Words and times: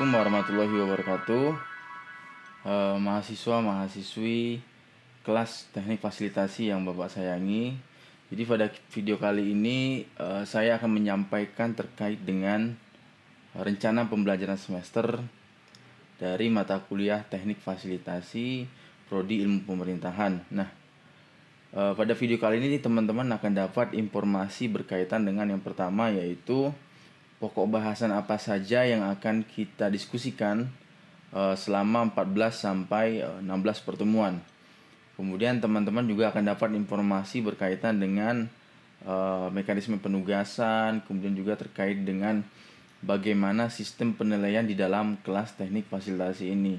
Assalamualaikum 0.00 0.32
warahmatullahi 0.32 0.76
wabarakatuh. 0.80 1.46
Eh, 2.64 2.96
Mahasiswa, 3.04 3.56
mahasiswi 3.60 4.64
kelas 5.20 5.68
teknik 5.76 6.00
fasilitasi 6.00 6.72
yang 6.72 6.88
Bapak 6.88 7.12
sayangi. 7.12 7.76
Jadi 8.32 8.42
pada 8.48 8.72
video 8.96 9.20
kali 9.20 9.52
ini 9.52 10.08
eh, 10.08 10.42
saya 10.48 10.80
akan 10.80 10.88
menyampaikan 10.96 11.76
terkait 11.76 12.16
dengan 12.16 12.80
rencana 13.52 14.08
pembelajaran 14.08 14.56
semester 14.56 15.20
dari 16.16 16.48
mata 16.48 16.80
kuliah 16.80 17.20
teknik 17.28 17.60
fasilitasi 17.60 18.64
Prodi 19.04 19.44
Ilmu 19.44 19.68
Pemerintahan. 19.68 20.48
Nah 20.48 20.72
eh, 21.76 21.92
pada 21.92 22.16
video 22.16 22.40
kali 22.40 22.56
ini 22.56 22.80
teman-teman 22.80 23.28
akan 23.36 23.52
dapat 23.52 23.92
informasi 23.92 24.72
berkaitan 24.72 25.28
dengan 25.28 25.52
yang 25.52 25.60
pertama 25.60 26.08
yaitu 26.08 26.72
pokok 27.40 27.80
bahasan 27.80 28.12
apa 28.12 28.36
saja 28.36 28.84
yang 28.84 29.00
akan 29.08 29.48
kita 29.48 29.88
diskusikan 29.88 30.68
uh, 31.32 31.56
selama 31.56 32.12
14 32.12 32.52
sampai 32.52 33.24
16 33.24 33.48
pertemuan. 33.88 34.36
Kemudian 35.16 35.56
teman-teman 35.56 36.04
juga 36.04 36.28
akan 36.28 36.52
dapat 36.52 36.76
informasi 36.76 37.40
berkaitan 37.40 37.96
dengan 37.96 38.44
uh, 39.08 39.48
mekanisme 39.48 39.96
penugasan, 39.96 41.00
kemudian 41.08 41.32
juga 41.32 41.56
terkait 41.56 41.96
dengan 42.04 42.44
bagaimana 43.00 43.72
sistem 43.72 44.12
penilaian 44.12 44.64
di 44.64 44.76
dalam 44.76 45.16
kelas 45.24 45.56
teknik 45.56 45.88
fasilitasi 45.88 46.52
ini. 46.52 46.76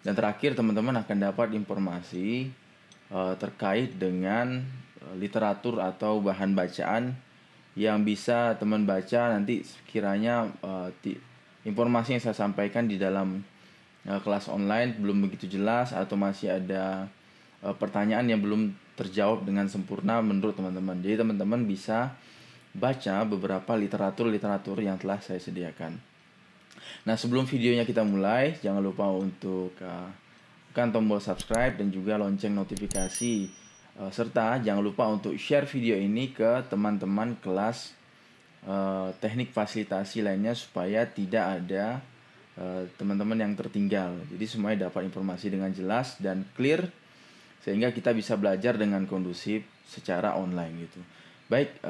Dan 0.00 0.16
terakhir 0.16 0.56
teman-teman 0.56 0.96
akan 1.04 1.16
dapat 1.20 1.52
informasi 1.52 2.48
terkait 3.36 3.98
dengan 3.98 4.64
literatur 5.18 5.82
atau 5.82 6.22
bahan 6.22 6.56
bacaan 6.56 7.18
yang 7.78 8.02
bisa 8.02 8.58
teman 8.58 8.82
baca 8.82 9.30
nanti 9.30 9.62
sekiranya 9.62 10.50
uh, 10.62 10.90
informasi 11.62 12.18
yang 12.18 12.22
saya 12.22 12.34
sampaikan 12.34 12.90
di 12.90 12.98
dalam 12.98 13.44
uh, 14.08 14.20
kelas 14.20 14.50
online 14.50 14.98
belum 14.98 15.28
begitu 15.28 15.46
jelas 15.46 15.94
atau 15.94 16.18
masih 16.18 16.58
ada 16.58 17.06
uh, 17.62 17.74
pertanyaan 17.76 18.26
yang 18.26 18.40
belum 18.42 18.74
terjawab 18.98 19.46
dengan 19.48 19.64
sempurna 19.70 20.20
menurut 20.20 20.52
teman-teman. 20.58 21.00
Jadi 21.00 21.24
teman-teman 21.24 21.64
bisa 21.64 22.12
baca 22.76 23.24
beberapa 23.24 23.72
literatur-literatur 23.74 24.78
yang 24.84 25.00
telah 25.00 25.18
saya 25.24 25.40
sediakan. 25.40 25.98
Nah, 27.08 27.16
sebelum 27.16 27.48
videonya 27.48 27.88
kita 27.88 28.04
mulai, 28.04 28.60
jangan 28.60 28.84
lupa 28.84 29.08
untuk 29.08 29.72
uh, 29.80 30.10
tekan 30.70 30.92
tombol 30.94 31.18
subscribe 31.18 31.74
dan 31.80 31.90
juga 31.90 32.20
lonceng 32.20 32.54
notifikasi 32.54 33.50
serta 34.08 34.56
jangan 34.64 34.80
lupa 34.80 35.04
untuk 35.12 35.36
share 35.36 35.68
video 35.68 35.92
ini 35.92 36.32
ke 36.32 36.64
teman-teman 36.72 37.36
kelas 37.44 37.92
uh, 38.64 39.12
teknik 39.20 39.52
fasilitasi 39.52 40.24
lainnya 40.24 40.56
supaya 40.56 41.04
tidak 41.04 41.60
ada 41.60 42.00
uh, 42.56 42.88
teman-teman 42.96 43.36
yang 43.36 43.52
tertinggal. 43.52 44.16
Jadi 44.32 44.44
semuanya 44.48 44.88
dapat 44.88 45.04
informasi 45.04 45.52
dengan 45.52 45.68
jelas 45.76 46.16
dan 46.16 46.48
clear 46.56 46.88
sehingga 47.60 47.92
kita 47.92 48.16
bisa 48.16 48.40
belajar 48.40 48.80
dengan 48.80 49.04
kondusif 49.04 49.68
secara 49.84 50.32
online 50.40 50.88
gitu. 50.88 51.00
Baik, 51.50 51.82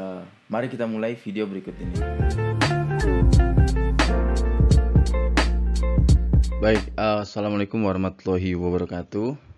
mari 0.49 0.73
kita 0.73 0.89
mulai 0.89 1.15
video 1.21 1.45
berikut 1.45 1.77
ini. 1.79 1.95
Baik, 6.59 6.91
assalamualaikum 6.97 7.85
warahmatullahi 7.85 8.57
wabarakatuh 8.57 9.50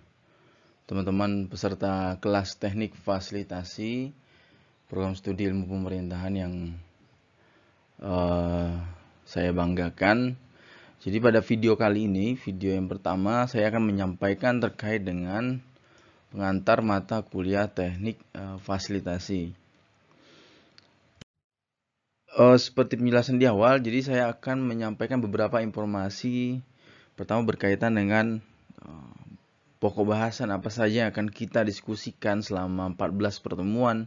teman-teman 0.86 1.46
peserta 1.46 2.18
kelas 2.18 2.58
teknik 2.58 2.98
fasilitasi 2.98 4.10
program 4.92 5.16
studi 5.16 5.48
ilmu 5.48 5.64
pemerintahan 5.70 6.34
yang 6.36 6.54
uh, 8.02 8.76
saya 9.24 9.50
banggakan. 9.56 10.36
Jadi 11.02 11.18
pada 11.18 11.42
video 11.42 11.74
kali 11.74 12.06
ini, 12.06 12.38
video 12.38 12.76
yang 12.76 12.86
pertama 12.86 13.48
saya 13.48 13.72
akan 13.72 13.88
menyampaikan 13.88 14.60
terkait 14.62 15.02
dengan 15.02 15.58
pengantar 16.28 16.84
mata 16.84 17.24
kuliah 17.24 17.66
teknik 17.72 18.20
uh, 18.36 18.60
fasilitasi. 18.60 19.56
Uh, 22.32 22.56
seperti 22.56 22.96
penjelasan 22.96 23.36
di 23.40 23.48
awal, 23.48 23.80
jadi 23.80 23.98
saya 24.04 24.24
akan 24.32 24.64
menyampaikan 24.64 25.20
beberapa 25.20 25.60
informasi 25.64 26.60
pertama 27.16 27.44
berkaitan 27.44 27.96
dengan 27.96 28.44
pokok 29.82 30.14
bahasan 30.14 30.54
apa 30.54 30.70
saja 30.70 31.02
yang 31.02 31.10
akan 31.10 31.26
kita 31.26 31.66
diskusikan 31.66 32.38
selama 32.38 32.94
14 32.94 33.42
pertemuan, 33.42 34.06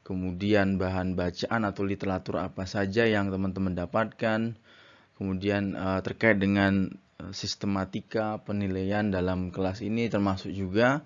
kemudian 0.00 0.80
bahan 0.80 1.12
bacaan 1.12 1.68
atau 1.68 1.84
literatur 1.84 2.40
apa 2.40 2.64
saja 2.64 3.04
yang 3.04 3.28
teman-teman 3.28 3.76
dapatkan, 3.76 4.56
kemudian 5.20 5.76
uh, 5.76 6.00
terkait 6.00 6.40
dengan 6.40 6.88
uh, 7.20 7.36
sistematika 7.36 8.40
penilaian 8.40 9.12
dalam 9.12 9.52
kelas 9.52 9.84
ini 9.84 10.08
termasuk 10.08 10.56
juga 10.56 11.04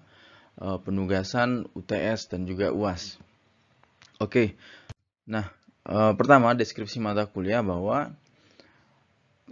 uh, 0.63 0.79
penugasan 0.79 1.67
UTS 1.75 2.31
dan 2.31 2.47
juga 2.47 2.71
UAS. 2.71 3.19
Oke, 4.23 4.55
nah 5.27 5.51
pertama 6.17 6.55
deskripsi 6.57 6.97
mata 6.97 7.29
kuliah 7.29 7.61
bahwa 7.61 8.15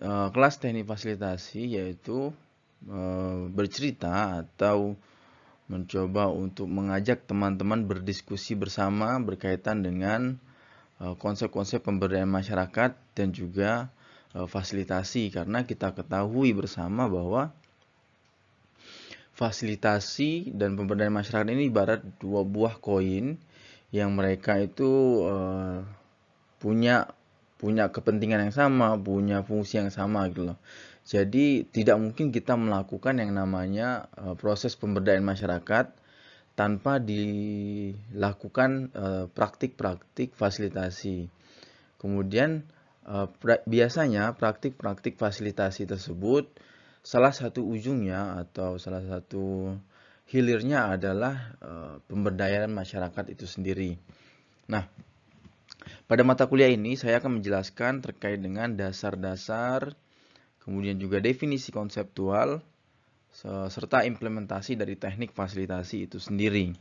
kelas 0.00 0.56
teknik 0.62 0.88
fasilitasi 0.88 1.76
yaitu 1.76 2.32
Eh, 2.32 2.51
bercerita 3.54 4.42
atau 4.42 4.98
mencoba 5.72 6.28
untuk 6.28 6.68
mengajak 6.68 7.24
teman-teman 7.24 7.88
berdiskusi 7.88 8.52
bersama 8.52 9.16
berkaitan 9.24 9.80
dengan 9.80 10.36
eh, 11.00 11.14
konsep-konsep 11.16 11.80
pemberdayaan 11.80 12.28
masyarakat 12.28 12.92
dan 13.16 13.28
juga 13.32 13.88
eh, 14.36 14.44
fasilitasi 14.44 15.32
karena 15.32 15.64
kita 15.64 15.96
ketahui 15.96 16.52
bersama 16.52 17.08
bahwa 17.08 17.56
fasilitasi 19.32 20.52
dan 20.52 20.76
pemberdayaan 20.76 21.16
masyarakat 21.16 21.48
ini 21.56 21.72
ibarat 21.72 22.04
dua 22.20 22.44
buah 22.44 22.76
koin 22.76 23.40
yang 23.88 24.12
mereka 24.12 24.56
itu 24.60 24.88
punya 26.60 27.12
punya 27.60 27.92
kepentingan 27.92 28.48
yang 28.48 28.54
sama, 28.54 28.96
punya 28.96 29.44
fungsi 29.46 29.78
yang 29.78 29.92
sama 29.94 30.26
gitu 30.32 30.50
loh. 30.50 30.58
Jadi 31.02 31.66
tidak 31.66 31.98
mungkin 31.98 32.30
kita 32.30 32.54
melakukan 32.54 33.18
yang 33.18 33.34
namanya 33.34 34.06
uh, 34.14 34.38
proses 34.38 34.78
pemberdayaan 34.78 35.26
masyarakat 35.26 35.90
tanpa 36.52 37.00
dilakukan 37.00 38.92
eh, 38.92 39.24
praktik-praktik 39.32 40.36
fasilitasi. 40.36 41.32
Kemudian 41.96 42.68
pra 43.40 43.64
biasanya 43.64 44.36
praktik-praktik 44.36 45.16
fasilitasi 45.16 45.88
tersebut 45.88 46.52
salah 47.00 47.32
satu 47.32 47.64
ujungnya 47.66 48.36
atau 48.44 48.76
salah 48.76 49.00
satu 49.00 49.74
hilirnya 50.28 50.92
adalah 50.92 51.56
pemberdayaan 52.06 52.70
masyarakat 52.70 53.32
itu 53.32 53.48
sendiri. 53.48 53.96
Nah, 54.70 54.86
pada 56.06 56.22
mata 56.22 56.46
kuliah 56.46 56.70
ini 56.70 56.94
saya 56.94 57.18
akan 57.18 57.40
menjelaskan 57.40 58.04
terkait 58.04 58.38
dengan 58.38 58.76
dasar-dasar 58.76 59.96
kemudian 60.62 60.96
juga 60.96 61.18
definisi 61.18 61.74
konseptual, 61.74 62.62
serta 63.72 64.04
implementasi 64.04 64.76
dari 64.76 64.94
teknik 64.94 65.32
fasilitasi 65.32 66.06
itu 66.06 66.20
sendiri. 66.20 66.76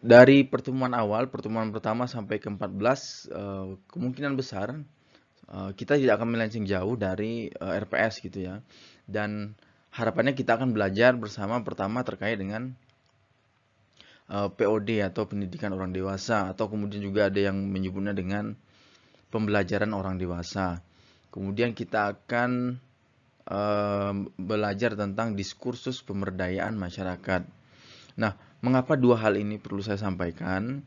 Dari 0.00 0.48
pertemuan 0.48 0.96
awal, 0.96 1.28
pertemuan 1.28 1.68
pertama 1.76 2.08
sampai 2.08 2.40
ke-14, 2.40 3.28
eh, 3.28 3.66
kemungkinan 3.92 4.32
besar 4.32 4.80
eh, 5.52 5.70
kita 5.76 6.00
tidak 6.00 6.16
akan 6.16 6.28
melenceng 6.32 6.64
jauh 6.64 6.96
dari 6.96 7.52
eh, 7.52 7.72
RPS 7.84 8.24
gitu 8.24 8.48
ya. 8.48 8.64
Dan 9.04 9.52
harapannya 9.92 10.32
kita 10.32 10.56
akan 10.56 10.72
belajar 10.72 11.12
bersama 11.20 11.60
pertama 11.60 12.00
terkait 12.00 12.40
dengan 12.40 12.72
POD 14.30 15.02
atau 15.02 15.26
pendidikan 15.26 15.74
orang 15.74 15.90
dewasa 15.90 16.54
atau 16.54 16.70
kemudian 16.70 17.02
juga 17.02 17.26
ada 17.26 17.50
yang 17.50 17.66
menyebutnya 17.66 18.14
dengan 18.14 18.54
pembelajaran 19.34 19.90
orang 19.90 20.22
dewasa. 20.22 20.86
Kemudian 21.30 21.74
kita 21.78 22.18
akan 22.18 22.82
uh, 23.46 24.14
belajar 24.34 24.98
tentang 24.98 25.38
diskursus 25.38 26.02
pemberdayaan 26.02 26.74
masyarakat. 26.74 27.46
Nah, 28.18 28.34
mengapa 28.60 28.98
dua 28.98 29.18
hal 29.22 29.38
ini 29.38 29.56
perlu 29.62 29.80
saya 29.80 29.98
sampaikan? 29.98 30.82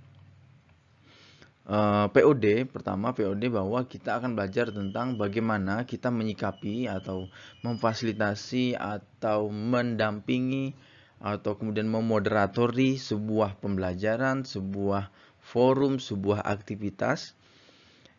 Uh, 1.64 2.12
eh, 2.12 2.20
POD 2.20 2.68
pertama 2.68 3.16
POD 3.16 3.48
bahwa 3.48 3.88
kita 3.88 4.20
akan 4.20 4.36
belajar 4.36 4.68
tentang 4.76 5.16
bagaimana 5.16 5.88
kita 5.88 6.12
menyikapi 6.12 6.92
atau 6.92 7.32
memfasilitasi 7.64 8.76
atau 8.76 9.48
mendampingi 9.48 10.76
atau 11.24 11.56
kemudian 11.56 11.88
memoderatori 11.88 13.00
sebuah 13.00 13.64
pembelajaran, 13.64 14.44
sebuah 14.44 15.08
forum, 15.40 16.04
sebuah 16.04 16.44
aktivitas 16.44 17.32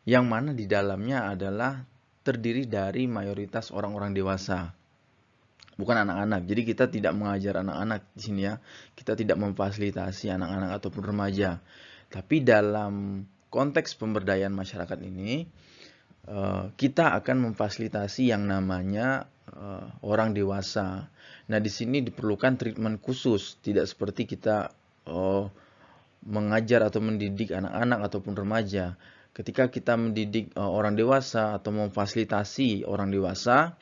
yang 0.08 0.24
mana 0.24 0.56
di 0.56 0.64
dalamnya 0.64 1.28
adalah 1.28 1.84
terdiri 2.24 2.64
dari 2.64 3.04
mayoritas 3.04 3.68
orang-orang 3.70 4.16
dewasa. 4.16 4.72
Bukan 5.76 6.06
anak-anak. 6.06 6.48
Jadi 6.48 6.62
kita 6.64 6.84
tidak 6.88 7.12
mengajar 7.12 7.60
anak-anak 7.60 8.00
di 8.16 8.20
sini 8.24 8.40
ya. 8.48 8.56
Kita 8.96 9.12
tidak 9.12 9.36
memfasilitasi 9.36 10.32
anak-anak 10.32 10.80
ataupun 10.80 11.02
remaja. 11.04 11.60
Tapi 12.08 12.40
dalam 12.46 13.26
konteks 13.52 13.98
pemberdayaan 13.98 14.54
masyarakat 14.54 14.98
ini, 15.02 15.44
uh, 16.30 16.70
kita 16.78 17.12
akan 17.18 17.50
memfasilitasi 17.50 18.30
yang 18.30 18.46
namanya 18.46 19.26
uh, 19.50 19.90
orang 20.06 20.32
dewasa. 20.32 21.10
Nah, 21.50 21.58
di 21.58 21.68
sini 21.68 22.00
diperlukan 22.06 22.56
treatment 22.56 23.02
khusus, 23.02 23.58
tidak 23.60 23.90
seperti 23.90 24.30
kita 24.30 24.70
uh, 25.10 25.50
mengajar 26.24 26.86
atau 26.86 27.04
mendidik 27.04 27.52
anak-anak 27.52 28.08
ataupun 28.08 28.34
remaja. 28.38 28.96
Ketika 29.34 29.66
kita 29.66 29.98
mendidik 29.98 30.54
uh, 30.54 30.70
orang 30.70 30.94
dewasa 30.94 31.58
atau 31.58 31.74
memfasilitasi 31.74 32.86
orang 32.86 33.10
dewasa, 33.10 33.74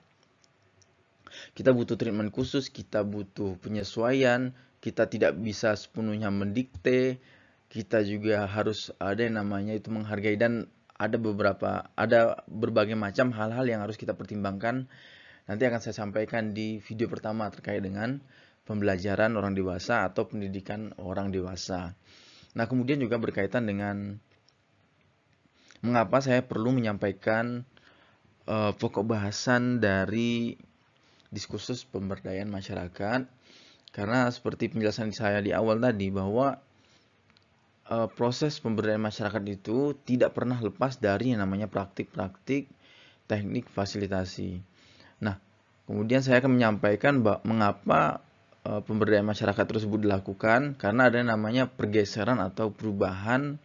kita 1.52 1.76
butuh 1.76 2.00
treatment 2.00 2.32
khusus, 2.32 2.72
kita 2.72 3.04
butuh 3.04 3.60
penyesuaian, 3.60 4.56
kita 4.81 5.12
tidak 5.12 5.37
bisa 5.37 5.76
sepenuhnya 5.76 6.32
mendikte, 6.32 7.20
kita 7.69 8.00
juga 8.00 8.49
harus 8.49 8.93
ada 8.96 9.28
yang 9.28 9.44
namanya 9.44 9.76
itu 9.76 9.93
menghargai 9.93 10.40
dan 10.40 10.72
ada 10.96 11.16
beberapa 11.16 11.88
ada 11.96 12.44
berbagai 12.48 12.96
macam 12.96 13.32
hal-hal 13.32 13.64
yang 13.64 13.81
harus 13.81 13.96
kita 13.96 14.12
pertimbangkan 14.12 14.87
nanti 15.48 15.62
akan 15.66 15.81
saya 15.82 15.96
sampaikan 15.96 16.55
di 16.55 16.78
video 16.84 17.08
pertama 17.10 17.50
terkait 17.50 17.82
dengan 17.82 18.22
pembelajaran 18.69 19.34
orang 19.34 19.58
dewasa 19.58 20.06
atau 20.06 20.28
pendidikan 20.31 20.94
orang 21.02 21.34
dewasa. 21.34 21.98
Nah, 22.55 22.69
kemudian 22.69 23.02
juga 23.02 23.19
berkaitan 23.19 23.66
dengan 23.66 24.22
mengapa 25.82 26.23
saya 26.23 26.46
perlu 26.46 26.70
menyampaikan 26.70 27.67
uh, 28.46 28.73
pokok 28.75 29.05
bahasan 29.06 29.82
dari 29.82 30.55
diskursus 31.34 31.82
pemberdayaan 31.82 32.49
masyarakat 32.49 33.26
karena 33.93 34.20
seperti 34.32 34.73
penjelasan 34.73 35.12
saya 35.12 35.43
di 35.44 35.52
awal 35.52 35.82
tadi 35.82 36.08
bahwa 36.08 36.56
uh, 37.90 38.08
proses 38.08 38.56
pemberdayaan 38.62 39.05
masyarakat 39.05 39.43
itu 39.50 39.93
tidak 40.06 40.32
pernah 40.32 40.56
lepas 40.62 40.96
dari 40.96 41.34
yang 41.34 41.44
namanya 41.44 41.69
praktik-praktik 41.69 42.70
teknik 43.26 43.69
fasilitasi. 43.69 44.61
Nah, 45.20 45.40
kemudian 45.88 46.20
saya 46.25 46.40
akan 46.40 46.52
menyampaikan 46.56 47.20
mengapa 47.44 48.23
uh, 48.64 48.81
pemberdayaan 48.84 49.29
masyarakat 49.29 49.64
tersebut 49.64 50.05
dilakukan 50.05 50.76
karena 50.79 51.08
ada 51.08 51.20
namanya 51.20 51.69
pergeseran 51.69 52.38
atau 52.38 52.70
perubahan 52.73 53.58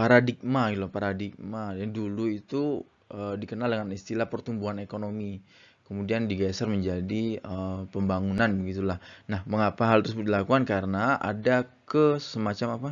paradigma 0.00 0.72
gitu 0.72 0.88
paradigma 0.88 1.76
yang 1.76 1.92
dulu 1.92 2.32
itu 2.32 2.80
uh, 3.12 3.36
dikenal 3.36 3.68
dengan 3.68 3.92
istilah 3.92 4.32
pertumbuhan 4.32 4.80
ekonomi 4.80 5.44
kemudian 5.84 6.30
digeser 6.30 6.70
menjadi 6.70 7.42
uh, 7.42 7.82
pembangunan 7.90 8.46
begitulah. 8.62 9.02
Nah, 9.26 9.42
mengapa 9.50 9.90
hal 9.90 10.06
tersebut 10.06 10.22
dilakukan? 10.22 10.62
Karena 10.62 11.18
ada 11.18 11.66
ke 11.82 12.22
semacam 12.22 12.68
apa? 12.78 12.90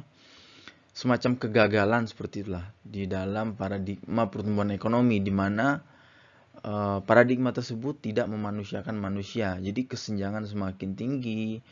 Semacam 0.91 1.39
kegagalan 1.39 2.11
seperti 2.11 2.43
itulah 2.43 2.75
di 2.83 3.07
dalam 3.07 3.55
paradigma 3.55 4.27
pertumbuhan 4.27 4.75
ekonomi 4.75 5.23
di 5.23 5.31
mana 5.31 5.79
uh, 6.67 6.99
paradigma 7.07 7.55
tersebut 7.55 8.03
tidak 8.03 8.27
memanusiakan 8.27 8.99
manusia. 8.99 9.55
Jadi 9.63 9.87
kesenjangan 9.87 10.43
semakin 10.43 10.99
tinggi, 10.99 11.63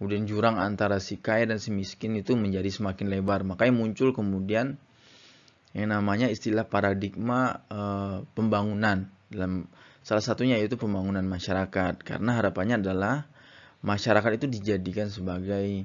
kemudian 0.00 0.24
jurang 0.24 0.56
antara 0.56 0.96
si 0.96 1.20
kaya 1.20 1.44
dan 1.44 1.60
si 1.60 1.68
miskin 1.68 2.16
itu 2.16 2.32
menjadi 2.32 2.72
semakin 2.72 3.12
lebar. 3.12 3.44
Makanya 3.44 3.76
muncul 3.76 4.16
kemudian 4.16 4.80
yang 5.76 5.92
namanya 5.92 6.32
istilah 6.32 6.64
paradigma 6.64 7.62
uh, 7.68 8.24
pembangunan 8.32 9.12
dalam 9.28 9.68
Salah 10.00 10.24
satunya 10.24 10.56
yaitu 10.56 10.80
pembangunan 10.80 11.22
masyarakat 11.22 12.00
karena 12.00 12.40
harapannya 12.40 12.80
adalah 12.80 13.28
masyarakat 13.84 14.40
itu 14.40 14.46
dijadikan 14.48 15.12
sebagai 15.12 15.84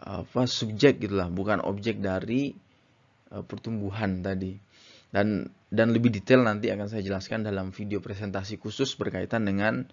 apa 0.00 0.48
subjek 0.48 1.00
gitulah, 1.00 1.28
bukan 1.28 1.60
objek 1.60 2.00
dari 2.00 2.56
uh, 3.32 3.44
pertumbuhan 3.44 4.24
tadi. 4.24 4.56
Dan 5.12 5.46
dan 5.70 5.92
lebih 5.94 6.10
detail 6.10 6.42
nanti 6.42 6.72
akan 6.72 6.88
saya 6.90 7.04
jelaskan 7.04 7.44
dalam 7.44 7.70
video 7.70 8.00
presentasi 8.00 8.58
khusus 8.58 8.96
berkaitan 8.96 9.46
dengan 9.46 9.86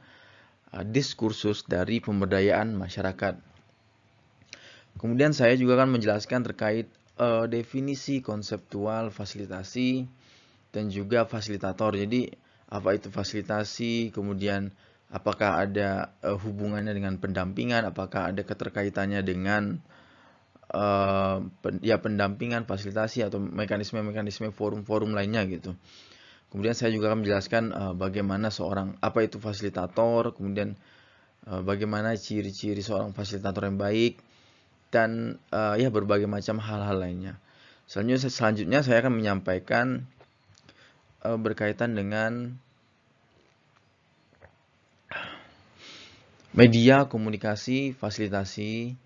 diskursus 0.87 1.67
dari 1.67 1.99
pemberdayaan 1.99 2.71
masyarakat. 2.79 3.35
Kemudian 4.95 5.35
saya 5.35 5.55
juga 5.59 5.79
akan 5.79 5.99
menjelaskan 5.99 6.47
terkait 6.47 6.87
uh, 7.19 7.47
definisi 7.47 8.23
konseptual 8.23 9.11
fasilitasi 9.11 10.07
dan 10.71 10.87
juga 10.87 11.27
fasilitator. 11.27 11.95
Jadi 11.99 12.31
apa 12.71 12.95
itu 12.95 13.11
fasilitasi, 13.11 14.15
kemudian 14.15 14.71
apakah 15.11 15.59
ada 15.67 16.15
uh, 16.23 16.39
hubungannya 16.39 16.95
dengan 16.95 17.19
pendampingan, 17.19 17.83
apakah 17.83 18.31
ada 18.31 18.47
keterkaitannya 18.47 19.19
dengan 19.27 19.83
uh, 20.71 21.43
pen, 21.59 21.83
ya 21.83 21.99
pendampingan, 21.99 22.63
fasilitasi 22.63 23.27
atau 23.27 23.43
mekanisme-mekanisme 23.43 24.55
forum-forum 24.55 25.11
lainnya 25.11 25.43
gitu. 25.51 25.75
Kemudian 26.51 26.75
saya 26.75 26.91
juga 26.91 27.07
akan 27.07 27.23
menjelaskan 27.23 27.63
uh, 27.71 27.93
bagaimana 27.95 28.51
seorang 28.51 28.99
apa 28.99 29.23
itu 29.23 29.39
fasilitator, 29.39 30.35
kemudian 30.35 30.75
uh, 31.47 31.63
bagaimana 31.63 32.19
ciri-ciri 32.19 32.83
seorang 32.83 33.15
fasilitator 33.15 33.71
yang 33.71 33.79
baik 33.79 34.19
dan 34.91 35.39
uh, 35.55 35.79
ya 35.79 35.87
berbagai 35.87 36.27
macam 36.27 36.59
hal-hal 36.59 36.99
lainnya. 36.99 37.39
Selanjutnya, 37.87 38.27
selanjutnya 38.27 38.79
saya 38.83 38.99
akan 38.99 39.15
menyampaikan 39.15 40.03
uh, 41.23 41.39
berkaitan 41.39 41.95
dengan 41.95 42.59
media 46.51 47.07
komunikasi 47.07 47.95
fasilitasi 47.95 48.99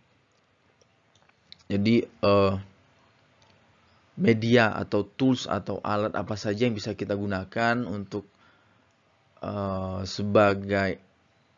jadi 1.70 2.10
uh, 2.26 2.58
media 4.16 4.72
atau 4.72 5.04
tools 5.04 5.48
atau 5.48 5.84
alat 5.84 6.16
apa 6.16 6.36
saja 6.40 6.68
yang 6.68 6.76
bisa 6.76 6.96
kita 6.96 7.16
gunakan 7.20 7.84
untuk 7.84 8.24
uh, 9.44 10.04
sebagai 10.08 11.00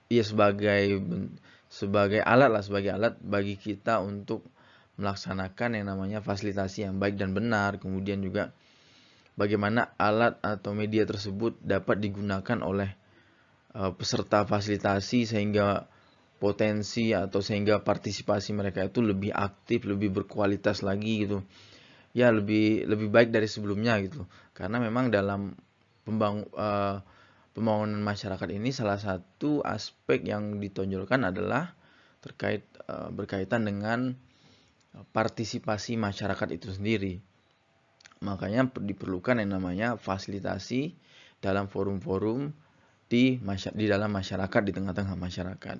ya 0.10 0.24
sebagai 0.26 1.02
sebagai 1.70 2.22
alat 2.24 2.50
lah 2.50 2.64
sebagai 2.66 2.92
alat 2.98 3.14
bagi 3.22 3.60
kita 3.60 4.02
untuk 4.02 4.42
melaksanakan 4.98 5.78
yang 5.78 5.86
namanya 5.94 6.20
fasilitasi 6.26 6.90
yang 6.90 6.98
baik 6.98 7.22
dan 7.22 7.38
benar 7.38 7.78
kemudian 7.78 8.26
juga 8.26 8.50
bagaimana 9.38 9.94
alat 10.02 10.42
atau 10.42 10.74
media 10.74 11.06
tersebut 11.06 11.62
dapat 11.62 12.02
digunakan 12.02 12.58
oleh 12.66 12.90
uh, 13.78 13.94
peserta 13.94 14.44
fasilitasi 14.50 15.30
sehingga 15.30 15.86
potensi 16.38 17.14
atau 17.14 17.42
sehingga 17.42 17.82
partisipasi 17.82 18.54
mereka 18.54 18.86
itu 18.86 19.02
lebih 19.02 19.34
aktif, 19.34 19.86
lebih 19.90 20.14
berkualitas 20.14 20.86
lagi 20.86 21.26
gitu. 21.26 21.42
Ya, 22.18 22.34
lebih 22.34 22.90
lebih 22.90 23.14
baik 23.14 23.30
dari 23.30 23.46
sebelumnya 23.46 24.02
gitu. 24.02 24.26
Karena 24.58 24.82
memang 24.82 25.14
dalam 25.14 25.54
pembang, 26.02 26.50
uh, 26.58 26.98
pembangunan 27.54 28.02
masyarakat 28.02 28.50
ini 28.58 28.74
salah 28.74 28.98
satu 28.98 29.62
aspek 29.62 30.26
yang 30.26 30.58
ditonjolkan 30.58 31.30
adalah 31.30 31.78
terkait 32.26 32.66
uh, 32.90 33.14
berkaitan 33.14 33.70
dengan 33.70 34.18
partisipasi 35.14 35.94
masyarakat 35.94 36.58
itu 36.58 36.74
sendiri. 36.74 37.22
Makanya 38.26 38.74
diperlukan 38.74 39.38
yang 39.38 39.62
namanya 39.62 39.94
fasilitasi 40.02 40.98
dalam 41.38 41.70
forum-forum 41.70 42.50
di 43.06 43.38
di 43.78 43.86
dalam 43.86 44.10
masyarakat 44.10 44.62
di 44.66 44.74
tengah-tengah 44.74 45.14
masyarakat. 45.14 45.78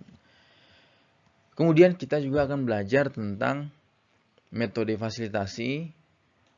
Kemudian 1.58 1.98
kita 1.98 2.22
juga 2.22 2.46
akan 2.46 2.70
belajar 2.70 3.10
tentang 3.10 3.74
metode 4.54 4.94
fasilitasi 4.94 5.97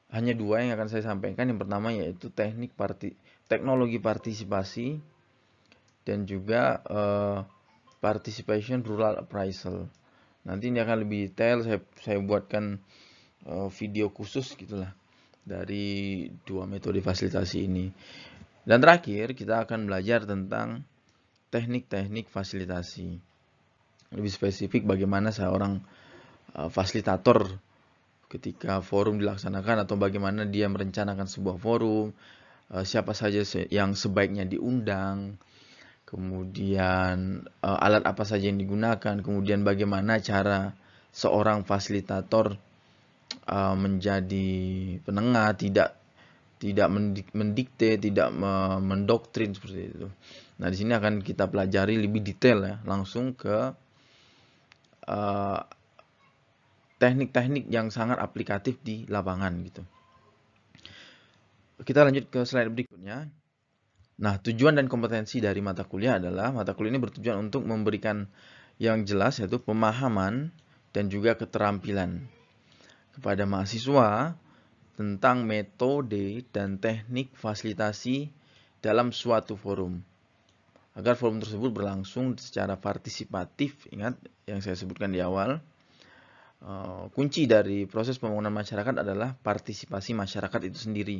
hanya 0.09 0.33
dua 0.33 0.65
yang 0.65 0.73
akan 0.77 0.89
saya 0.89 1.05
sampaikan. 1.05 1.49
Yang 1.49 1.65
pertama 1.65 1.93
yaitu 1.93 2.33
teknik 2.33 2.73
parti, 2.73 3.13
teknologi 3.45 4.01
partisipasi 4.01 4.97
dan 6.05 6.25
juga 6.25 6.81
uh, 6.89 7.45
participation 8.01 8.81
rural 8.81 9.21
appraisal. 9.21 9.85
Nanti 10.47 10.73
ini 10.73 10.81
akan 10.81 11.05
lebih 11.05 11.29
detail 11.29 11.61
saya 11.61 11.79
saya 12.01 12.17
buatkan 12.17 12.81
uh, 13.45 13.69
video 13.69 14.09
khusus 14.09 14.57
gitulah 14.57 14.95
dari 15.45 16.27
dua 16.45 16.65
metode 16.65 17.01
fasilitasi 17.01 17.57
ini. 17.65 17.85
Dan 18.65 18.85
terakhir, 18.85 19.33
kita 19.33 19.65
akan 19.65 19.89
belajar 19.89 20.29
tentang 20.29 20.85
teknik-teknik 21.49 22.29
fasilitasi. 22.29 23.17
Lebih 24.13 24.29
spesifik 24.29 24.85
bagaimana 24.85 25.33
seorang 25.33 25.81
uh, 26.53 26.69
fasilitator 26.69 27.49
ketika 28.29 28.79
forum 28.85 29.17
dilaksanakan 29.17 29.89
atau 29.89 29.97
bagaimana 29.97 30.45
dia 30.45 30.69
merencanakan 30.69 31.25
sebuah 31.25 31.57
forum, 31.57 32.13
uh, 32.69 32.85
siapa 32.85 33.17
saja 33.17 33.41
yang 33.73 33.97
sebaiknya 33.97 34.45
diundang, 34.45 35.41
kemudian 36.05 37.43
uh, 37.65 37.77
alat 37.81 38.05
apa 38.05 38.23
saja 38.23 38.47
yang 38.47 38.61
digunakan, 38.61 39.19
kemudian 39.19 39.65
bagaimana 39.65 40.21
cara 40.21 40.77
seorang 41.09 41.65
fasilitator 41.65 42.53
uh, 43.49 43.75
menjadi 43.75 44.49
penengah, 45.01 45.57
tidak 45.57 45.97
tidak 46.59 46.91
mendikte, 47.31 47.95
tidak 47.95 48.35
mendoktrin 48.83 49.55
seperti 49.55 49.95
itu. 49.95 50.11
Nah, 50.59 50.67
di 50.67 50.75
sini 50.75 50.91
akan 50.91 51.23
kita 51.23 51.47
pelajari 51.47 51.95
lebih 51.95 52.19
detail 52.19 52.59
ya, 52.67 52.75
langsung 52.83 53.31
ke 53.31 53.71
teknik-teknik 56.99 57.71
yang 57.71 57.89
sangat 57.89 58.19
aplikatif 58.19 58.77
di 58.83 59.07
lapangan 59.07 59.55
gitu. 59.63 59.81
kita 61.79 62.03
lanjut 62.03 62.27
ke 62.27 62.43
slide 62.43 62.67
berikutnya. 62.75 63.31
Nah, 64.19 64.35
tujuan 64.43 64.75
dan 64.75 64.91
kompetensi 64.91 65.39
dari 65.39 65.63
mata 65.63 65.87
kuliah 65.87 66.19
adalah 66.19 66.51
mata 66.51 66.75
kuliah 66.75 66.91
ini 66.91 66.99
bertujuan 66.99 67.47
untuk 67.47 67.63
memberikan 67.63 68.27
yang 68.75 69.07
jelas 69.07 69.39
yaitu 69.39 69.63
pemahaman 69.63 70.51
dan 70.91 71.07
juga 71.07 71.39
keterampilan 71.39 72.27
kepada 73.15 73.47
mahasiswa 73.47 74.35
tentang 74.99 75.47
metode 75.47 76.43
dan 76.51 76.75
teknik 76.75 77.31
fasilitasi 77.31 78.27
dalam 78.83 79.15
suatu 79.15 79.55
forum. 79.55 80.03
Agar 80.99 81.15
forum 81.15 81.39
tersebut 81.39 81.71
berlangsung 81.71 82.35
secara 82.35 82.75
partisipatif, 82.75 83.87
ingat 83.95 84.19
yang 84.43 84.59
saya 84.59 84.75
sebutkan 84.75 85.15
di 85.15 85.23
awal, 85.23 85.63
eh, 86.63 87.03
kunci 87.11 87.47
dari 87.47 87.85
proses 87.87 88.17
pembangunan 88.17 88.53
masyarakat 88.53 89.03
adalah 89.03 89.35
partisipasi 89.35 90.15
masyarakat 90.15 90.61
itu 90.69 90.79
sendiri 90.79 91.17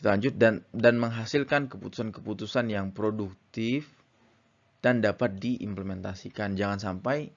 kita 0.00 0.16
lanjut 0.16 0.32
dan 0.40 0.64
dan 0.72 0.96
menghasilkan 0.96 1.68
keputusan-keputusan 1.68 2.72
yang 2.72 2.96
produktif 2.96 3.84
dan 4.80 5.04
dapat 5.04 5.36
diimplementasikan. 5.36 6.56
Jangan 6.56 6.80
sampai 6.80 7.28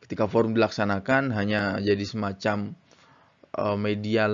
ketika 0.00 0.24
forum 0.24 0.56
dilaksanakan 0.56 1.36
hanya 1.36 1.76
jadi 1.84 2.00
semacam 2.00 2.72
uh, 3.60 3.76
media 3.76 4.24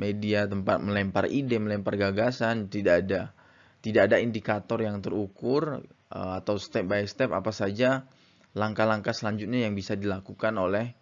media 0.00 0.48
tempat 0.48 0.80
melempar 0.80 1.28
ide, 1.28 1.60
melempar 1.60 2.00
gagasan, 2.00 2.72
tidak 2.72 3.04
ada 3.04 3.36
tidak 3.84 4.08
ada 4.08 4.16
indikator 4.16 4.80
yang 4.80 5.04
terukur 5.04 5.84
uh, 6.16 6.32
atau 6.40 6.56
step 6.56 6.88
by 6.88 7.04
step 7.04 7.28
apa 7.36 7.52
saja 7.52 8.08
langkah-langkah 8.52 9.16
selanjutnya 9.16 9.64
yang 9.64 9.72
bisa 9.72 9.96
dilakukan 9.96 10.56
oleh 10.60 10.92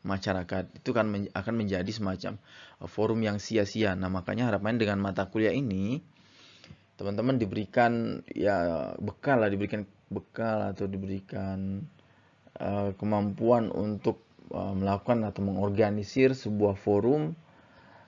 masyarakat 0.00 0.80
itu 0.80 0.90
kan 0.96 1.12
akan 1.12 1.54
menjadi 1.54 1.90
semacam 1.92 2.40
uh, 2.80 2.88
forum 2.88 3.20
yang 3.20 3.36
sia-sia. 3.36 3.92
Nah, 3.92 4.08
makanya 4.08 4.48
harapannya 4.48 4.88
dengan 4.88 4.98
mata 5.02 5.28
kuliah 5.28 5.52
ini 5.52 6.00
teman-teman 6.96 7.40
diberikan 7.40 8.20
ya 8.28 8.92
bekal 9.00 9.40
lah, 9.40 9.48
diberikan 9.48 9.88
bekal 10.12 10.72
atau 10.72 10.84
diberikan 10.88 11.84
uh, 12.60 12.92
kemampuan 12.96 13.72
untuk 13.72 14.24
uh, 14.52 14.72
melakukan 14.72 15.24
atau 15.24 15.40
mengorganisir 15.44 16.32
sebuah 16.36 16.76
forum 16.76 17.36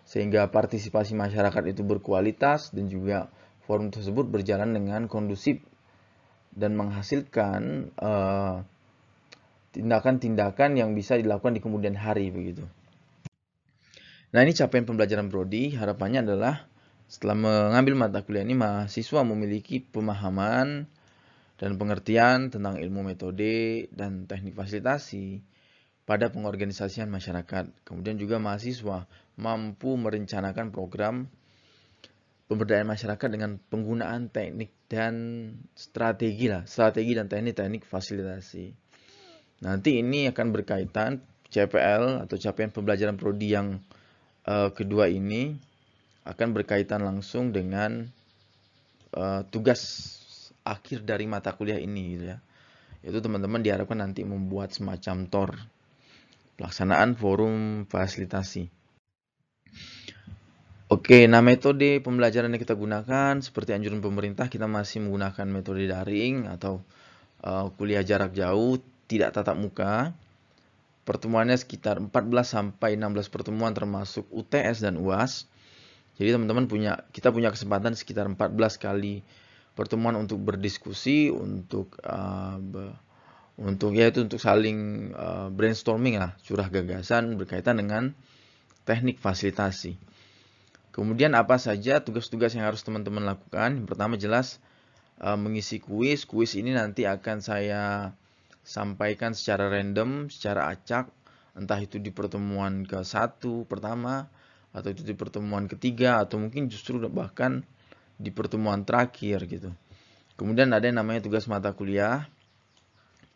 sehingga 0.02 0.50
partisipasi 0.50 1.14
masyarakat 1.14 1.62
itu 1.72 1.86
berkualitas 1.86 2.74
dan 2.74 2.90
juga 2.90 3.30
forum 3.64 3.94
tersebut 3.94 4.26
berjalan 4.26 4.74
dengan 4.74 5.06
kondusif 5.06 5.62
dan 6.52 6.76
menghasilkan 6.76 7.94
uh, 7.96 8.66
tindakan-tindakan 9.72 10.76
yang 10.76 10.92
bisa 10.92 11.16
dilakukan 11.16 11.56
di 11.56 11.60
kemudian 11.64 11.96
hari 11.96 12.28
begitu. 12.28 12.64
Nah 14.32 14.40
ini 14.40 14.56
capaian 14.56 14.88
pembelajaran 14.88 15.28
Brody 15.28 15.76
harapannya 15.76 16.24
adalah 16.24 16.64
setelah 17.08 17.36
mengambil 17.36 17.92
mata 17.92 18.24
kuliah 18.24 18.44
ini 18.44 18.56
mahasiswa 18.56 19.20
memiliki 19.20 19.84
pemahaman 19.84 20.88
dan 21.60 21.70
pengertian 21.76 22.48
tentang 22.48 22.80
ilmu 22.80 23.04
metode 23.04 23.86
dan 23.92 24.24
teknik 24.24 24.56
fasilitasi 24.56 25.44
pada 26.08 26.32
pengorganisasian 26.32 27.12
masyarakat. 27.12 27.68
Kemudian 27.84 28.16
juga 28.16 28.40
mahasiswa 28.40 29.04
mampu 29.36 29.94
merencanakan 30.00 30.72
program 30.72 31.28
pemberdayaan 32.48 32.88
masyarakat 32.88 33.28
dengan 33.28 33.56
penggunaan 33.68 34.28
teknik 34.28 34.72
dan 34.88 35.14
strategi 35.76 36.48
lah, 36.48 36.64
strategi 36.64 37.12
dan 37.16 37.28
teknik-teknik 37.28 37.84
fasilitasi. 37.84 38.81
Nanti 39.62 40.02
ini 40.02 40.26
akan 40.26 40.50
berkaitan 40.50 41.22
CPL 41.54 42.26
atau 42.26 42.34
capaian 42.34 42.74
pembelajaran 42.74 43.14
prodi 43.14 43.54
yang 43.54 43.78
uh, 44.50 44.74
kedua 44.74 45.06
ini 45.06 45.54
akan 46.26 46.48
berkaitan 46.50 47.06
langsung 47.06 47.54
dengan 47.54 48.10
uh, 49.14 49.46
tugas 49.54 50.10
akhir 50.66 51.06
dari 51.06 51.30
mata 51.30 51.54
kuliah 51.54 51.78
ini 51.78 52.18
gitu 52.18 52.24
ya. 52.34 52.38
Yaitu 53.06 53.22
teman-teman 53.22 53.62
diharapkan 53.62 53.98
nanti 53.98 54.26
membuat 54.26 54.74
semacam 54.74 55.26
TOR 55.30 55.50
pelaksanaan 56.58 57.14
forum 57.18 57.86
fasilitasi. 57.86 58.70
Oke, 60.92 61.24
nah 61.24 61.40
metode 61.40 62.04
pembelajaran 62.04 62.52
yang 62.52 62.60
kita 62.60 62.76
gunakan 62.76 63.40
seperti 63.40 63.72
anjuran 63.72 64.04
pemerintah 64.04 64.52
kita 64.52 64.68
masih 64.68 65.00
menggunakan 65.00 65.48
metode 65.48 65.88
daring 65.88 66.44
atau 66.52 66.84
uh, 67.40 67.72
kuliah 67.80 68.04
jarak 68.04 68.36
jauh 68.36 68.76
tidak 69.18 69.36
tatap 69.36 69.56
muka. 69.58 70.16
Pertemuannya 71.02 71.58
sekitar 71.58 71.98
14 71.98 72.12
sampai 72.46 72.94
16 72.94 73.26
pertemuan 73.28 73.74
termasuk 73.74 74.24
UTS 74.30 74.86
dan 74.86 74.96
UAS. 74.96 75.50
Jadi 76.16 76.38
teman-teman 76.38 76.70
punya 76.70 77.02
kita 77.10 77.34
punya 77.34 77.50
kesempatan 77.50 77.98
sekitar 77.98 78.30
14 78.30 78.54
kali 78.78 79.26
pertemuan 79.72 80.14
untuk 80.14 80.38
berdiskusi, 80.44 81.32
untuk 81.32 81.98
uh, 82.06 82.60
untuk 83.58 83.92
ya 83.96 84.08
itu 84.08 84.24
untuk 84.24 84.38
saling 84.38 85.10
uh, 85.16 85.48
brainstorming 85.52 86.20
lah, 86.20 86.36
curah 86.44 86.68
gagasan 86.70 87.36
berkaitan 87.36 87.80
dengan 87.80 88.14
teknik 88.84 89.18
fasilitasi. 89.18 89.96
Kemudian 90.92 91.32
apa 91.32 91.56
saja 91.56 92.04
tugas-tugas 92.04 92.52
yang 92.52 92.68
harus 92.68 92.84
teman-teman 92.84 93.24
lakukan? 93.24 93.80
Yang 93.80 93.88
pertama 93.88 94.14
jelas 94.20 94.60
uh, 95.24 95.40
mengisi 95.40 95.80
kuis. 95.80 96.28
Kuis 96.28 96.52
ini 96.52 96.76
nanti 96.76 97.08
akan 97.08 97.40
saya 97.40 98.12
sampaikan 98.62 99.34
secara 99.34 99.68
random, 99.68 100.30
secara 100.30 100.70
acak, 100.70 101.10
entah 101.58 101.78
itu 101.82 101.98
di 101.98 102.14
pertemuan 102.14 102.86
ke 102.86 103.02
satu 103.02 103.66
pertama, 103.66 104.30
atau 104.72 104.88
itu 104.88 105.02
di 105.04 105.12
pertemuan 105.12 105.68
ketiga, 105.68 106.22
atau 106.22 106.40
mungkin 106.40 106.70
justru 106.70 107.02
bahkan 107.10 107.66
di 108.16 108.30
pertemuan 108.30 108.86
terakhir 108.86 109.44
gitu. 109.50 109.70
Kemudian 110.38 110.72
ada 110.72 110.86
yang 110.88 111.02
namanya 111.02 111.26
tugas 111.26 111.44
mata 111.50 111.74
kuliah, 111.74 112.30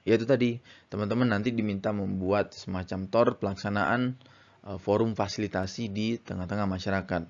yaitu 0.06 0.24
tadi 0.24 0.62
teman-teman 0.88 1.26
nanti 1.26 1.50
diminta 1.50 1.90
membuat 1.90 2.54
semacam 2.54 3.10
tor 3.10 3.26
pelaksanaan 3.42 4.14
uh, 4.64 4.78
forum 4.78 5.18
fasilitasi 5.18 5.90
di 5.90 6.16
tengah-tengah 6.22 6.64
masyarakat. 6.64 7.22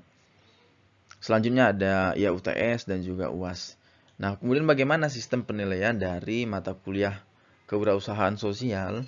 Selanjutnya 1.17 1.73
ada 1.73 2.13
ya 2.15 2.31
UTS 2.31 2.87
dan 2.87 3.01
juga 3.01 3.33
UAS. 3.33 3.81
Nah, 4.21 4.37
kemudian 4.37 4.69
bagaimana 4.69 5.09
sistem 5.09 5.43
penilaian 5.43 5.97
dari 5.97 6.45
mata 6.45 6.77
kuliah 6.77 7.26
kewirausahaan 7.67 8.39
sosial. 8.39 9.03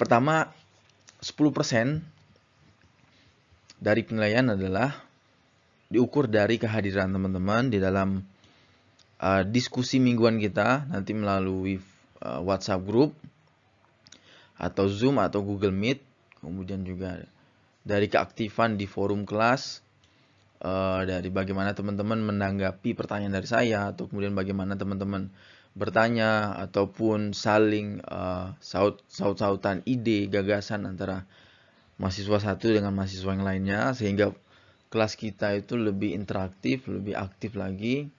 Pertama 0.00 0.48
10% 1.20 2.00
dari 3.80 4.00
penilaian 4.04 4.56
adalah 4.56 4.96
diukur 5.92 6.28
dari 6.28 6.56
kehadiran 6.56 7.12
teman-teman 7.12 7.68
di 7.68 7.76
dalam 7.76 8.24
uh, 9.20 9.42
diskusi 9.44 10.00
mingguan 10.00 10.40
kita 10.40 10.88
nanti 10.88 11.12
melalui 11.12 11.76
uh, 12.24 12.40
WhatsApp 12.40 12.84
group 12.86 13.12
atau 14.56 14.88
Zoom 14.88 15.20
atau 15.20 15.44
Google 15.44 15.72
Meet 15.72 16.00
kemudian 16.40 16.84
juga 16.84 17.20
dari 17.84 18.08
keaktifan 18.08 18.80
di 18.80 18.88
forum 18.88 19.28
kelas 19.28 19.84
uh, 20.60 21.00
dari 21.04 21.28
bagaimana 21.32 21.72
teman-teman 21.72 22.20
menanggapi 22.20 22.92
pertanyaan 22.92 23.34
dari 23.40 23.48
saya 23.48 23.92
atau 23.92 24.06
kemudian 24.06 24.36
bagaimana 24.36 24.76
teman-teman 24.76 25.32
bertanya 25.72 26.58
ataupun 26.66 27.32
saling 27.32 28.02
uh, 28.04 28.52
saut 28.58 29.00
saut-sautan 29.06 29.86
ide 29.86 30.26
gagasan 30.26 30.84
antara 30.84 31.24
mahasiswa 31.96 32.40
satu 32.42 32.74
dengan 32.74 32.92
mahasiswa 32.96 33.30
yang 33.30 33.46
lainnya 33.46 33.80
sehingga 33.94 34.34
kelas 34.90 35.14
kita 35.14 35.54
itu 35.54 35.78
lebih 35.78 36.16
interaktif 36.16 36.90
lebih 36.90 37.14
aktif 37.14 37.54
lagi. 37.54 38.10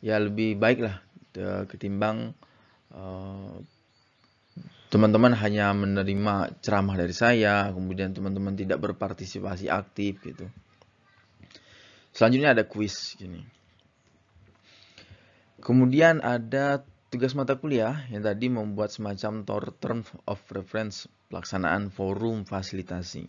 Ya 0.00 0.16
lebih 0.16 0.56
baik 0.56 0.80
lah 0.80 0.96
ketimbang 1.68 2.32
uh, 2.96 3.60
teman-teman 4.88 5.36
hanya 5.36 5.76
menerima 5.76 6.58
ceramah 6.64 6.96
dari 6.96 7.12
saya 7.12 7.68
kemudian 7.68 8.16
teman-teman 8.16 8.56
tidak 8.56 8.80
berpartisipasi 8.80 9.68
aktif 9.68 10.18
gitu 10.24 10.48
Selanjutnya 12.10 12.54
ada 12.54 12.66
kuis 12.66 13.14
gini. 13.16 13.42
Kemudian 15.60 16.24
ada 16.24 16.82
tugas 17.12 17.36
mata 17.36 17.58
kuliah 17.58 18.06
yang 18.08 18.22
tadi 18.24 18.48
membuat 18.48 18.94
semacam 18.94 19.44
term 19.76 20.00
of 20.24 20.40
reference 20.54 21.10
pelaksanaan 21.28 21.92
forum 21.92 22.48
fasilitasi. 22.48 23.28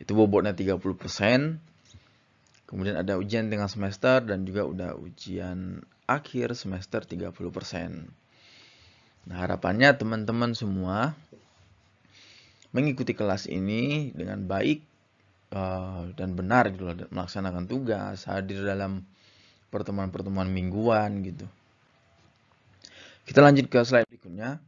Itu 0.00 0.16
bobotnya 0.16 0.56
30%. 0.56 0.80
Kemudian 2.66 2.96
ada 2.96 3.18
ujian 3.18 3.50
tengah 3.50 3.68
semester 3.68 4.22
dan 4.24 4.46
juga 4.46 4.62
udah 4.64 4.90
ujian 4.96 5.82
akhir 6.08 6.58
semester 6.58 7.04
30%. 7.04 7.30
Nah, 9.28 9.36
harapannya 9.36 9.94
teman-teman 9.94 10.56
semua 10.56 11.12
mengikuti 12.70 13.12
kelas 13.12 13.50
ini 13.50 14.14
dengan 14.14 14.46
baik 14.46 14.89
uh, 15.54 16.10
dan 16.14 16.34
benar 16.34 16.70
gitu 16.74 16.90
melaksanakan 17.10 17.66
tugas, 17.70 18.26
hadir 18.26 18.62
dalam 18.62 19.06
pertemuan-pertemuan 19.70 20.50
mingguan 20.50 21.22
gitu. 21.22 21.46
Kita 23.26 23.44
lanjut 23.44 23.70
ke 23.70 23.78
slide 23.86 24.10
berikutnya. 24.10 24.58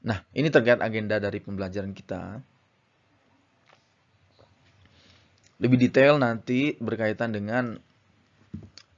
Nah, 0.00 0.18
ini 0.32 0.48
terkait 0.48 0.78
agenda 0.78 1.18
dari 1.18 1.42
pembelajaran 1.42 1.90
kita. 1.90 2.38
lebih 5.60 5.76
detail 5.76 6.16
nanti 6.16 6.74
berkaitan 6.80 7.36
dengan 7.36 7.76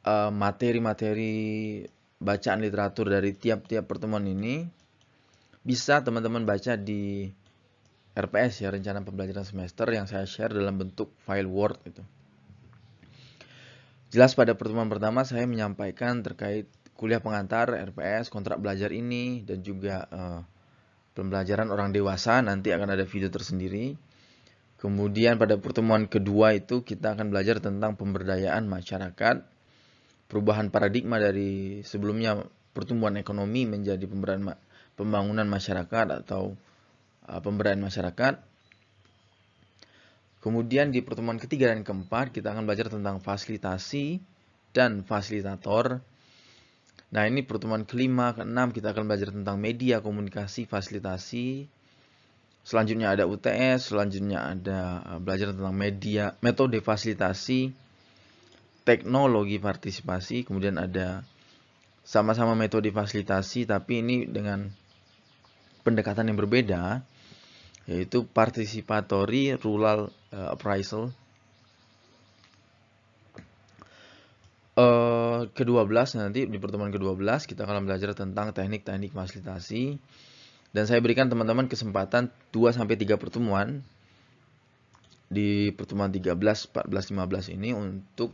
eh, 0.06 0.30
materi-materi 0.30 1.34
uh, 1.82 1.90
bacaan 2.22 2.62
literatur 2.62 3.10
dari 3.10 3.34
tiap-tiap 3.34 3.82
pertemuan 3.90 4.22
ini 4.22 4.62
bisa 5.66 5.98
teman-teman 6.06 6.46
baca 6.46 6.78
di 6.78 7.26
RPS 8.12 8.60
ya 8.60 8.68
rencana 8.68 9.00
pembelajaran 9.00 9.44
semester 9.48 9.88
yang 9.88 10.04
saya 10.04 10.28
share 10.28 10.52
dalam 10.52 10.76
bentuk 10.76 11.16
file 11.24 11.48
Word 11.48 11.80
itu. 11.88 12.04
Jelas 14.12 14.36
pada 14.36 14.52
pertemuan 14.52 14.92
pertama 14.92 15.24
saya 15.24 15.48
menyampaikan 15.48 16.20
terkait 16.20 16.68
kuliah 16.92 17.24
pengantar 17.24 17.72
RPS 17.72 18.28
kontrak 18.28 18.60
belajar 18.60 18.92
ini 18.92 19.40
dan 19.40 19.64
juga 19.64 20.04
uh, 20.12 20.40
pembelajaran 21.16 21.72
orang 21.72 21.96
dewasa 21.96 22.44
nanti 22.44 22.68
akan 22.76 22.92
ada 22.92 23.08
video 23.08 23.32
tersendiri. 23.32 23.96
Kemudian 24.76 25.40
pada 25.40 25.56
pertemuan 25.56 26.04
kedua 26.04 26.52
itu 26.52 26.84
kita 26.84 27.16
akan 27.16 27.32
belajar 27.32 27.62
tentang 27.64 27.96
pemberdayaan 27.96 28.66
masyarakat, 28.68 29.40
perubahan 30.28 30.68
paradigma 30.68 31.16
dari 31.16 31.80
sebelumnya 31.86 32.44
pertumbuhan 32.76 33.16
ekonomi 33.16 33.64
menjadi 33.64 34.04
pembangunan 34.98 35.46
masyarakat 35.48 36.06
atau 36.26 36.58
pemberdayaan 37.26 37.82
masyarakat. 37.82 38.40
Kemudian 40.42 40.90
di 40.90 41.00
pertemuan 41.06 41.38
ketiga 41.38 41.70
dan 41.70 41.86
keempat 41.86 42.34
kita 42.34 42.50
akan 42.50 42.66
belajar 42.66 42.90
tentang 42.90 43.22
fasilitasi 43.22 44.18
dan 44.74 45.06
fasilitator. 45.06 46.02
Nah 47.12 47.22
ini 47.28 47.46
pertemuan 47.46 47.86
kelima, 47.86 48.34
keenam 48.34 48.74
kita 48.74 48.90
akan 48.90 49.06
belajar 49.06 49.30
tentang 49.30 49.60
media, 49.60 50.02
komunikasi, 50.02 50.66
fasilitasi, 50.66 51.70
Selanjutnya 52.62 53.10
ada 53.10 53.26
UTS, 53.26 53.90
selanjutnya 53.90 54.38
ada 54.54 55.02
uh, 55.02 55.18
belajar 55.18 55.50
tentang 55.50 55.74
media, 55.74 56.38
metode 56.46 56.78
fasilitasi, 56.78 57.74
teknologi 58.86 59.58
partisipasi, 59.58 60.46
kemudian 60.46 60.78
ada 60.78 61.26
sama-sama 62.06 62.54
metode 62.54 62.94
fasilitasi 62.94 63.66
tapi 63.66 64.02
ini 64.02 64.30
dengan 64.30 64.70
pendekatan 65.82 66.30
yang 66.30 66.38
berbeda 66.38 67.02
yaitu 67.90 68.22
participatory 68.26 69.58
rural 69.58 70.10
uh, 70.30 70.54
appraisal. 70.54 71.10
Uh, 74.72 75.52
ke-12 75.52 76.16
nanti 76.16 76.48
di 76.48 76.56
pertemuan 76.56 76.88
ke-12 76.88 77.44
kita 77.44 77.68
akan 77.68 77.84
belajar 77.84 78.16
tentang 78.16 78.56
teknik-teknik 78.56 79.12
fasilitasi 79.12 80.00
dan 80.72 80.88
saya 80.88 81.04
berikan 81.04 81.28
teman-teman 81.28 81.68
kesempatan 81.68 82.32
2 82.56 82.72
sampai 82.72 82.96
3 82.96 83.20
pertemuan 83.20 83.84
di 85.28 85.72
pertemuan 85.76 86.08
13, 86.08 86.32
14, 86.36 86.88
15 86.88 87.56
ini 87.56 87.76
untuk 87.76 88.32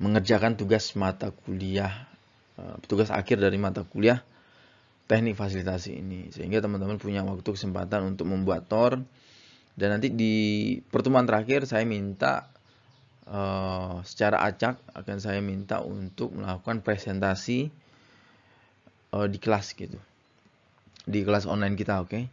mengerjakan 0.00 0.56
tugas 0.56 0.96
mata 0.96 1.32
kuliah 1.32 2.08
eh, 2.56 2.76
tugas 2.88 3.12
akhir 3.12 3.40
dari 3.40 3.60
mata 3.60 3.84
kuliah 3.84 4.24
teknik 5.08 5.34
fasilitasi 5.34 5.98
ini 5.98 6.28
sehingga 6.30 6.60
teman-teman 6.60 7.00
punya 7.00 7.24
waktu 7.24 7.48
kesempatan 7.48 8.14
untuk 8.14 8.28
membuat 8.28 8.68
tor 8.68 9.00
dan 9.74 9.88
nanti 9.96 10.12
di 10.12 10.34
pertemuan 10.92 11.24
terakhir 11.24 11.64
saya 11.64 11.88
minta 11.88 12.52
uh, 13.24 14.04
secara 14.04 14.44
acak 14.44 14.78
akan 14.92 15.16
saya 15.18 15.40
minta 15.40 15.80
untuk 15.80 16.36
melakukan 16.36 16.84
presentasi 16.84 17.72
uh, 19.16 19.26
di 19.26 19.38
kelas 19.40 19.72
gitu 19.72 19.96
di 21.08 21.24
kelas 21.24 21.48
online 21.48 21.72
kita, 21.74 22.04
oke. 22.04 22.12
Okay? 22.12 22.24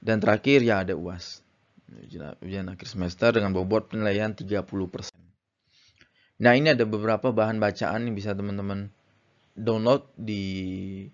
Dan 0.00 0.18
terakhir 0.18 0.64
ya 0.64 0.82
ada 0.82 0.96
UAS. 0.96 1.44
Ujian 2.40 2.72
akhir 2.72 2.88
semester 2.88 3.36
dengan 3.36 3.52
bobot 3.52 3.92
penilaian 3.92 4.32
30%. 4.32 5.12
Nah, 6.42 6.52
ini 6.56 6.72
ada 6.72 6.88
beberapa 6.88 7.30
bahan 7.30 7.60
bacaan 7.60 8.08
yang 8.08 8.16
bisa 8.16 8.32
teman-teman 8.32 8.88
download 9.52 10.08
di 10.16 11.04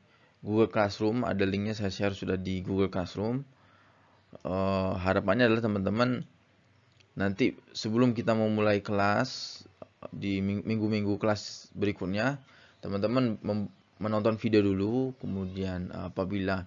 Google 0.42 0.70
Classroom. 0.70 1.26
Ada 1.26 1.44
linknya 1.44 1.74
saya 1.74 1.90
share 1.90 2.14
sudah 2.14 2.38
di 2.38 2.62
Google 2.62 2.90
Classroom. 2.92 3.42
Uh, 4.44 4.92
harapannya 5.00 5.48
adalah 5.48 5.64
teman-teman 5.64 6.20
nanti 7.18 7.58
sebelum 7.74 8.14
kita 8.14 8.36
mau 8.36 8.46
mulai 8.46 8.78
kelas 8.78 9.64
di 10.14 10.38
minggu-minggu 10.38 11.18
kelas 11.18 11.74
berikutnya, 11.74 12.38
teman-teman 12.78 13.34
menonton 13.98 14.38
video 14.38 14.62
dulu, 14.62 15.18
kemudian 15.18 15.90
eh, 15.90 16.06
apabila 16.06 16.62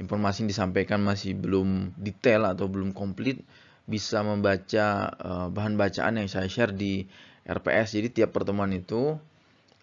informasi 0.00 0.42
yang 0.42 0.50
disampaikan 0.50 1.04
masih 1.04 1.36
belum 1.36 1.92
detail 2.00 2.48
atau 2.48 2.66
belum 2.66 2.96
komplit, 2.96 3.44
bisa 3.84 4.24
membaca 4.24 5.12
uh, 5.12 5.46
bahan 5.52 5.76
bacaan 5.76 6.16
yang 6.16 6.26
saya 6.26 6.48
share 6.48 6.72
di 6.72 7.04
RPS. 7.44 8.00
Jadi 8.00 8.08
tiap 8.10 8.32
pertemuan 8.32 8.72
itu 8.72 9.20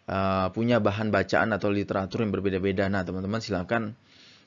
uh, 0.08 0.48
punya 0.56 0.80
bahan 0.82 1.14
bacaan 1.14 1.54
atau 1.54 1.70
literatur 1.70 2.26
yang 2.26 2.32
berbeda-beda. 2.34 2.88
Nah, 2.88 3.06
teman-teman 3.06 3.44
silakan 3.44 3.94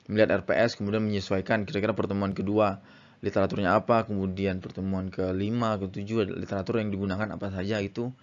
melihat 0.09 0.45
RPS 0.45 0.77
kemudian 0.77 1.01
menyesuaikan 1.01 1.65
kira-kira 1.65 1.97
pertemuan 1.97 2.33
kedua 2.35 2.81
literaturnya 3.25 3.73
apa, 3.73 4.05
kemudian 4.05 4.61
pertemuan 4.61 5.09
kelima, 5.09 5.81
ketujuh 5.81 6.29
literatur 6.35 6.77
yang 6.77 6.93
digunakan 6.93 7.25
apa 7.25 7.49
saja 7.49 7.81
itu 7.81 8.13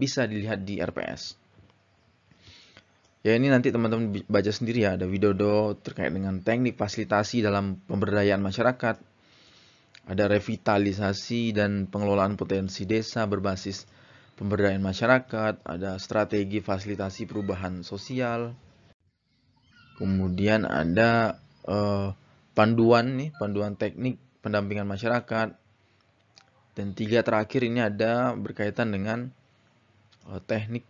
bisa 0.00 0.24
dilihat 0.24 0.64
di 0.64 0.80
RPS. 0.80 1.36
Ya 3.26 3.34
ini 3.34 3.50
nanti 3.50 3.74
teman-teman 3.74 4.22
baca 4.30 4.52
sendiri 4.54 4.86
ya, 4.86 4.94
ada 4.94 5.04
video 5.04 5.34
do 5.34 5.74
terkait 5.82 6.14
dengan 6.14 6.38
teknik 6.40 6.78
fasilitasi 6.78 7.42
dalam 7.42 7.82
pemberdayaan 7.84 8.38
masyarakat, 8.38 8.96
ada 10.06 10.24
revitalisasi 10.30 11.50
dan 11.50 11.90
pengelolaan 11.90 12.38
potensi 12.38 12.86
desa 12.86 13.26
berbasis 13.26 13.82
pemberdayaan 14.36 14.84
masyarakat, 14.84 15.64
ada 15.64 15.96
strategi 15.96 16.60
fasilitasi 16.60 17.24
perubahan 17.24 17.80
sosial, 17.80 18.52
kemudian 19.96 20.68
ada 20.68 21.40
uh, 21.64 22.12
panduan 22.52 23.16
nih, 23.16 23.32
panduan 23.40 23.74
teknik 23.74 24.20
pendampingan 24.44 24.86
masyarakat, 24.86 25.56
dan 26.76 26.86
tiga 26.92 27.24
terakhir 27.24 27.64
ini 27.64 27.80
ada 27.80 28.36
berkaitan 28.36 28.92
dengan 28.92 29.32
uh, 30.28 30.40
teknik 30.44 30.84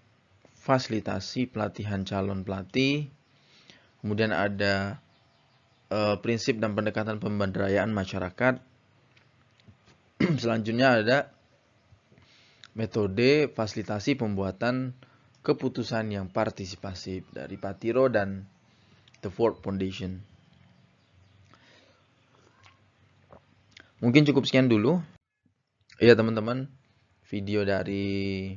fasilitasi 0.67 1.47
pelatihan 1.47 2.03
calon 2.03 2.43
pelatih. 2.43 3.07
Kemudian 4.03 4.35
ada 4.35 4.99
e, 5.87 6.19
prinsip 6.19 6.59
dan 6.59 6.75
pendekatan 6.75 7.23
pemberdayaan 7.23 7.95
masyarakat. 7.95 8.59
Selanjutnya 10.43 10.99
ada 10.99 11.19
metode 12.77 13.49
fasilitasi 13.51 14.21
pembuatan 14.21 14.93
keputusan 15.41 16.13
yang 16.13 16.29
partisipasif 16.29 17.25
dari 17.33 17.57
Patiro 17.57 18.13
dan 18.13 18.45
The 19.25 19.33
Ford 19.33 19.57
Foundation. 19.65 20.21
Mungkin 24.05 24.29
cukup 24.29 24.45
sekian 24.45 24.69
dulu. 24.69 25.01
Ya 25.97 26.13
teman-teman, 26.13 26.69
video 27.33 27.65
dari 27.65 28.53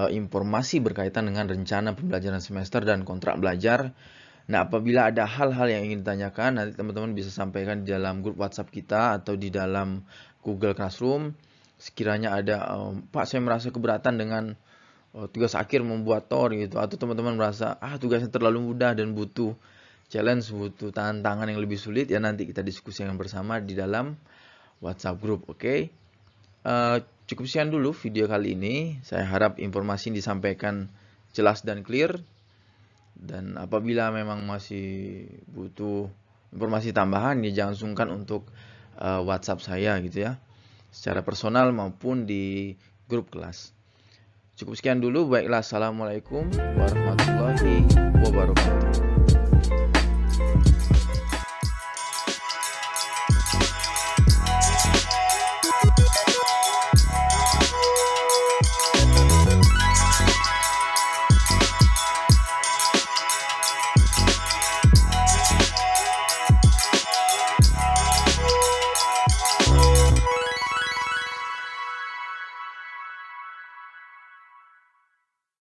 uh, 0.00 0.08
informasi 0.08 0.80
berkaitan 0.80 1.28
dengan 1.28 1.44
rencana 1.52 1.92
pembelajaran 1.92 2.40
semester 2.40 2.80
dan 2.80 3.04
kontrak 3.04 3.36
belajar. 3.36 3.92
Nah, 4.48 4.66
apabila 4.66 5.12
ada 5.12 5.28
hal-hal 5.28 5.68
yang 5.68 5.84
ingin 5.84 6.00
ditanyakan, 6.00 6.50
nanti 6.56 6.72
teman-teman 6.74 7.12
bisa 7.12 7.28
sampaikan 7.28 7.84
di 7.84 7.92
dalam 7.92 8.24
grup 8.24 8.40
WhatsApp 8.40 8.72
kita 8.72 9.20
atau 9.20 9.36
di 9.36 9.52
dalam 9.52 10.00
Google 10.40 10.72
Classroom. 10.72 11.36
Sekiranya 11.80 12.36
ada, 12.36 12.68
um, 12.76 13.00
Pak, 13.08 13.24
saya 13.24 13.40
merasa 13.40 13.72
keberatan 13.72 14.20
dengan 14.20 14.52
uh, 15.16 15.26
tugas 15.32 15.56
akhir 15.56 15.80
membuat 15.80 16.28
tor 16.28 16.52
gitu, 16.52 16.76
atau 16.76 17.00
teman-teman 17.00 17.40
merasa 17.40 17.80
ah 17.80 17.96
tugasnya 17.96 18.28
terlalu 18.28 18.60
mudah 18.60 18.92
dan 18.92 19.16
butuh 19.16 19.56
challenge, 20.12 20.52
butuh 20.52 20.92
tantangan 20.92 21.48
yang 21.48 21.56
lebih 21.56 21.80
sulit, 21.80 22.12
ya 22.12 22.20
nanti 22.20 22.44
kita 22.44 22.60
diskusikan 22.60 23.16
bersama 23.16 23.56
di 23.64 23.72
dalam 23.72 24.12
WhatsApp 24.84 25.16
group, 25.24 25.48
oke? 25.48 25.56
Okay? 25.56 25.88
Uh, 26.60 27.00
Cukup 27.30 27.46
sekian 27.46 27.70
dulu 27.70 27.94
video 27.94 28.26
kali 28.26 28.58
ini. 28.58 28.98
Saya 29.06 29.22
harap 29.22 29.62
informasi 29.62 30.10
yang 30.10 30.18
disampaikan 30.18 30.90
jelas 31.30 31.62
dan 31.62 31.86
clear. 31.86 32.18
Dan 33.14 33.54
apabila 33.54 34.10
memang 34.10 34.42
masih 34.50 35.30
butuh 35.46 36.10
informasi 36.50 36.90
tambahan, 36.90 37.38
ya 37.46 37.54
jangan 37.54 37.78
sungkan 37.78 38.10
untuk 38.10 38.50
uh, 38.98 39.22
WhatsApp 39.22 39.62
saya 39.62 39.94
gitu 40.02 40.26
ya 40.26 40.42
secara 40.90 41.22
personal 41.26 41.70
maupun 41.74 42.26
di 42.26 42.74
grup 43.10 43.34
kelas. 43.34 43.74
Cukup 44.54 44.76
sekian 44.76 45.00
dulu. 45.00 45.26
Baiklah, 45.26 45.64
assalamualaikum 45.64 46.46
warahmatullahi 46.76 47.88
wabarakatuh. 48.22 49.09